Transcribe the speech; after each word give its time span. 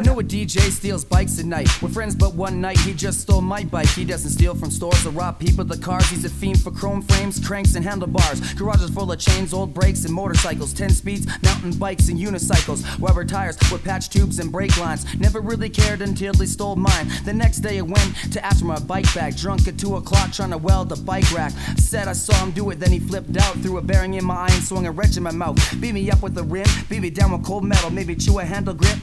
I 0.00 0.02
know 0.02 0.18
a 0.18 0.22
DJ 0.22 0.60
steals 0.70 1.04
bikes 1.04 1.38
at 1.38 1.44
night. 1.44 1.68
We're 1.82 1.90
friends, 1.90 2.14
but 2.14 2.34
one 2.34 2.58
night 2.58 2.78
he 2.78 2.94
just 2.94 3.20
stole 3.20 3.42
my 3.42 3.64
bike. 3.64 3.88
He 3.88 4.02
doesn't 4.02 4.30
steal 4.30 4.54
from 4.54 4.70
stores 4.70 5.06
or 5.06 5.10
rob 5.10 5.38
people 5.38 5.62
the 5.62 5.76
cars. 5.76 6.08
He's 6.08 6.24
a 6.24 6.30
fiend 6.30 6.62
for 6.62 6.70
chrome 6.70 7.02
frames, 7.02 7.38
cranks, 7.46 7.74
and 7.74 7.84
handlebars. 7.84 8.54
Garages 8.54 8.88
full 8.88 9.12
of 9.12 9.18
chains, 9.18 9.52
old 9.52 9.74
brakes, 9.74 10.06
and 10.06 10.14
motorcycles. 10.14 10.72
Ten 10.72 10.88
speeds, 10.88 11.26
mountain 11.42 11.72
bikes, 11.72 12.08
and 12.08 12.18
unicycles. 12.18 12.82
Rubber 12.98 13.26
tires 13.26 13.58
with 13.70 13.84
patch 13.84 14.08
tubes 14.08 14.38
and 14.38 14.50
brake 14.50 14.74
lines. 14.78 15.04
Never 15.18 15.42
really 15.42 15.68
cared 15.68 16.00
until 16.00 16.32
he 16.32 16.46
stole 16.46 16.76
mine. 16.76 17.12
The 17.26 17.34
next 17.34 17.58
day 17.58 17.76
I 17.76 17.82
went 17.82 18.32
to 18.32 18.42
ask 18.42 18.60
for 18.60 18.64
my 18.64 18.78
bike 18.78 19.14
back. 19.14 19.36
Drunk 19.36 19.68
at 19.68 19.78
2 19.78 19.96
o'clock 19.96 20.32
trying 20.32 20.52
to 20.52 20.58
weld 20.58 20.92
a 20.92 20.96
bike 20.96 21.30
rack. 21.30 21.52
Said 21.76 22.08
I 22.08 22.14
saw 22.14 22.42
him 22.42 22.52
do 22.52 22.70
it, 22.70 22.80
then 22.80 22.90
he 22.90 23.00
flipped 23.00 23.36
out. 23.36 23.54
Threw 23.56 23.76
a 23.76 23.82
bearing 23.82 24.14
in 24.14 24.24
my 24.24 24.46
eye 24.46 24.50
and 24.50 24.64
swung 24.64 24.86
a 24.86 24.90
wrench 24.90 25.18
in 25.18 25.22
my 25.22 25.30
mouth. 25.30 25.58
Beat 25.78 25.92
me 25.92 26.10
up 26.10 26.22
with 26.22 26.38
a 26.38 26.42
rim, 26.42 26.64
beat 26.88 27.02
me 27.02 27.10
down 27.10 27.32
with 27.32 27.44
cold 27.44 27.64
metal. 27.64 27.90
Maybe 27.90 28.16
chew 28.16 28.38
a 28.38 28.44
handle 28.46 28.72
grip 28.72 28.96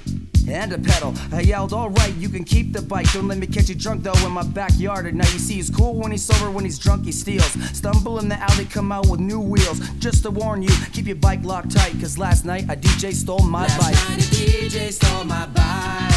and 0.49 0.73
a 0.73 0.79
pedal. 0.79 1.13
I 1.31 1.41
yelled, 1.41 1.73
alright, 1.73 2.13
you 2.15 2.29
can 2.29 2.43
keep 2.43 2.73
the 2.73 2.81
bike. 2.81 3.11
Don't 3.11 3.27
let 3.27 3.37
me 3.37 3.47
catch 3.47 3.69
you 3.69 3.75
drunk 3.75 4.03
though 4.03 4.25
in 4.25 4.31
my 4.31 4.43
backyard 4.43 5.05
And 5.05 5.17
now 5.17 5.27
You 5.27 5.39
see, 5.39 5.55
he's 5.55 5.69
cool 5.69 5.95
when 5.95 6.11
he's 6.11 6.23
sober, 6.23 6.49
when 6.51 6.65
he's 6.65 6.79
drunk, 6.79 7.05
he 7.05 7.11
steals. 7.11 7.51
Stumble 7.75 8.19
in 8.19 8.29
the 8.29 8.35
alley, 8.35 8.65
come 8.65 8.91
out 8.91 9.07
with 9.07 9.19
new 9.19 9.39
wheels. 9.39 9.79
Just 9.99 10.23
to 10.23 10.31
warn 10.31 10.61
you, 10.61 10.69
keep 10.93 11.07
your 11.07 11.15
bike 11.15 11.43
locked 11.43 11.71
tight, 11.71 11.93
cause 11.99 12.17
last 12.17 12.45
night 12.45 12.65
a 12.65 12.75
DJ 12.75 13.13
stole 13.13 13.39
my 13.39 13.63
Last 13.63 13.79
bike. 13.79 13.93
Last 13.93 14.09
night 14.09 14.17
a 14.17 14.35
DJ 14.35 14.91
stole 14.91 15.23
my 15.25 15.45
bike. 15.47 16.11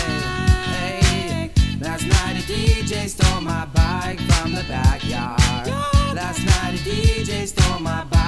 Hey, 0.67 1.51
last 1.81 2.06
night 2.06 2.37
a 2.37 2.53
DJ 2.53 3.09
stole 3.09 3.41
my 3.41 3.67
bike 3.67 4.20
from 4.20 4.53
the 4.53 4.65
backyard. 4.69 5.67
Last 6.15 6.45
night 6.45 6.75
a 6.75 6.78
DJ 6.78 7.47
stole 7.47 7.81
my 7.81 8.05
bike. 8.05 8.20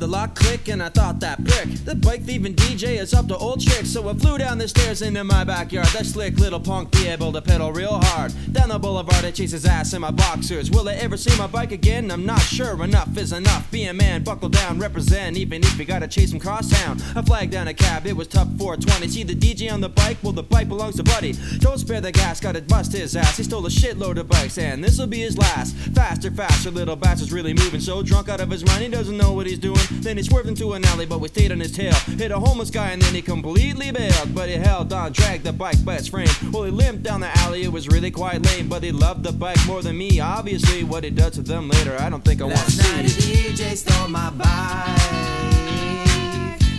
Heard 0.00 0.08
the 0.08 0.16
lock 0.16 0.34
click 0.34 0.68
and 0.68 0.82
I 0.82 0.88
thought 0.88 1.20
that 1.20 1.44
prick. 1.44 1.68
The 1.84 1.94
bike 1.94 2.22
thieving 2.22 2.54
DJ 2.54 2.98
is 2.98 3.12
up 3.12 3.26
to 3.28 3.36
old 3.36 3.60
tricks, 3.60 3.90
so 3.90 4.08
I 4.08 4.14
flew 4.14 4.38
down 4.38 4.58
the 4.58 4.68
stairs 4.68 5.02
into 5.02 5.24
my 5.24 5.44
backyard. 5.44 5.88
That 5.88 6.06
slick 6.06 6.38
little 6.38 6.60
punk 6.60 6.92
be 6.92 7.06
able 7.08 7.32
to 7.32 7.42
pedal 7.42 7.72
real 7.72 8.00
hard. 8.02 8.32
Down 8.52 8.70
the 8.70 8.78
boulevard, 8.78 9.24
I 9.24 9.30
chase 9.30 9.50
his 9.50 9.66
ass 9.66 9.92
in 9.92 10.00
my 10.00 10.10
boxers. 10.10 10.70
Will 10.70 10.88
I 10.88 10.94
ever 10.94 11.16
see 11.16 11.36
my 11.36 11.46
bike 11.46 11.72
again? 11.72 12.10
I'm 12.10 12.24
not 12.24 12.40
sure. 12.40 12.82
Enough 12.82 13.16
is 13.18 13.32
enough. 13.32 13.70
Be 13.70 13.84
a 13.84 13.94
man, 13.94 14.22
buckle 14.22 14.48
down, 14.48 14.78
represent. 14.78 15.36
Even 15.36 15.62
if 15.62 15.78
you 15.78 15.84
gotta 15.84 16.08
chase 16.08 16.32
him 16.32 16.40
cross 16.40 16.70
town. 16.70 16.98
I 17.14 17.22
flagged 17.22 17.52
down 17.52 17.68
a 17.68 17.74
cab, 17.74 18.06
it 18.06 18.16
was 18.16 18.28
tough 18.28 18.48
420. 18.58 19.08
See 19.08 19.22
the 19.22 19.34
DJ 19.34 19.72
on 19.72 19.80
the 19.80 19.88
bike? 19.88 20.18
Well, 20.22 20.32
the 20.32 20.42
bike 20.42 20.68
belongs 20.68 20.96
to 20.96 21.02
Buddy. 21.02 21.34
Don't 21.58 21.78
spare 21.78 22.00
the 22.00 22.12
gas, 22.12 22.40
gotta 22.40 22.62
bust 22.62 22.92
his 22.92 23.16
ass. 23.16 23.36
He 23.36 23.42
stole 23.42 23.66
a 23.66 23.70
shitload 23.70 24.18
of 24.18 24.28
bikes, 24.28 24.56
and 24.58 24.82
this'll 24.82 25.06
be 25.06 25.20
his 25.20 25.36
last. 25.36 25.74
Faster, 25.94 26.30
faster, 26.30 26.70
little 26.70 26.96
bastard's 26.96 27.32
really 27.32 27.52
moving. 27.52 27.80
So 27.80 28.02
drunk 28.02 28.28
out 28.28 28.40
of 28.40 28.50
his 28.50 28.64
mind, 28.64 28.82
he 28.82 28.88
doesn't 28.88 29.16
know 29.16 29.32
what 29.32 29.46
he's 29.46 29.58
doing. 29.58 29.78
Then 29.90 30.16
he 30.16 30.22
swerved 30.22 30.48
into 30.48 30.72
an 30.72 30.84
alley, 30.86 31.06
but 31.06 31.20
we 31.20 31.28
stayed 31.28 31.52
on 31.52 31.60
his 31.60 31.72
tail. 31.72 31.92
Hit 31.92 32.30
a 32.30 32.38
homeless 32.38 32.70
guy, 32.70 32.90
and 32.90 33.02
then 33.02 33.14
he 33.14 33.22
completely 33.22 33.90
bailed. 33.90 34.34
But 34.34 34.48
he 34.48 34.54
held 34.54 34.92
on, 34.92 35.12
dragged 35.12 35.44
the 35.44 35.52
bike 35.52 35.84
by 35.84 35.96
its 35.96 36.08
frame. 36.08 36.28
Well, 36.52 36.64
he 36.64 36.70
limped 36.70 37.02
down 37.02 37.20
the 37.20 37.38
alley, 37.38 37.62
it 37.64 37.72
was 37.72 37.88
really 37.88 38.10
quite 38.10 38.44
lame. 38.46 38.68
But 38.68 38.82
he 38.82 38.92
loved 38.92 39.24
the 39.24 39.32
bike 39.32 39.58
more 39.66 39.82
than 39.82 39.98
me. 39.98 40.20
Obviously, 40.20 40.84
what 40.84 41.04
he 41.04 41.10
does 41.10 41.34
to 41.34 41.42
them 41.42 41.68
later, 41.68 41.96
I 41.98 42.08
don't 42.08 42.24
think 42.24 42.40
I 42.40 42.44
want 42.44 42.58
to 42.58 42.64
Last 42.64 42.92
night 42.92 43.04
a. 43.04 43.08
DJ 43.08 43.76
stole 43.76 44.08
my 44.08 44.30
bike. 44.30 44.46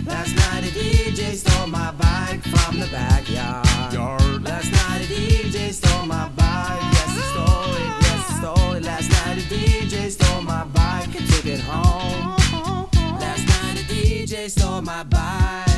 Last 0.06 0.34
night 0.36 0.64
a 0.64 0.72
DJ 0.72 1.34
stole 1.34 1.66
my 1.66 1.92
bike 1.92 2.42
from 2.42 2.80
the 2.80 2.86
backyard. 2.86 3.71
DJ 14.42 14.50
stole 14.50 14.82
my 14.82 15.04
bike. 15.04 15.68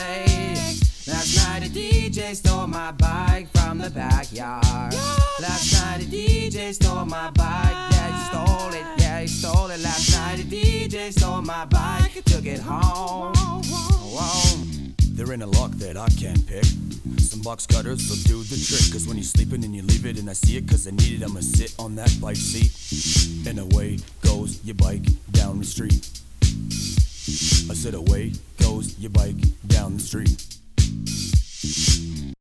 Hey. 0.00 0.74
Last 1.06 1.36
night 1.36 1.64
a 1.64 1.70
DJ 1.70 2.34
stole 2.34 2.66
my 2.66 2.90
bike 2.90 3.48
from 3.50 3.78
the 3.78 3.88
backyard. 3.88 4.92
Last 5.40 5.72
night 5.74 6.02
a 6.02 6.04
DJ 6.04 6.74
stole 6.74 7.04
my 7.04 7.30
bike. 7.30 7.92
Yeah, 7.92 8.10
he 8.10 8.18
stole 8.24 8.72
it. 8.72 9.00
Yeah, 9.00 9.20
he 9.20 9.26
stole 9.28 9.70
it. 9.70 9.78
Last 9.78 10.10
night 10.10 10.40
a 10.40 10.42
DJ 10.42 11.12
stole 11.12 11.42
my 11.42 11.66
bike 11.66 12.24
took 12.24 12.46
it 12.46 12.58
home. 12.58 13.32
Whoa. 13.36 14.64
They're 15.10 15.32
in 15.32 15.42
a 15.42 15.46
lock 15.46 15.70
that 15.74 15.96
I 15.96 16.08
can't 16.08 16.44
pick. 16.48 16.64
Some 17.18 17.42
box 17.42 17.64
cutters 17.64 18.10
will 18.10 18.16
do 18.24 18.42
the 18.42 18.56
trick. 18.56 18.92
Cause 18.92 19.06
when 19.06 19.18
you're 19.18 19.22
sleeping 19.22 19.62
and 19.62 19.72
you 19.72 19.82
leave 19.82 20.04
it 20.04 20.18
and 20.18 20.28
I 20.28 20.32
see 20.32 20.56
it 20.56 20.68
cause 20.68 20.88
I 20.88 20.90
need 20.90 21.22
it, 21.22 21.24
I'ma 21.24 21.38
sit 21.38 21.72
on 21.78 21.94
that 21.94 22.12
bike 22.20 22.34
seat. 22.34 23.46
And 23.48 23.60
away 23.60 24.00
goes 24.20 24.64
your 24.64 24.74
bike 24.74 25.06
down 25.30 25.60
the 25.60 25.64
street. 25.64 26.10
Said 27.84 27.92
away 27.92 28.32
goes 28.62 28.98
your 28.98 29.10
bike 29.10 29.36
down 29.66 29.98
the 29.98 30.00
street. 30.00 30.40